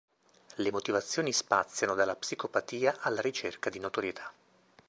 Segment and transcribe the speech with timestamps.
[0.55, 4.33] Le motivazioni spaziano dalla psicopatia alla ricerca di notorietà.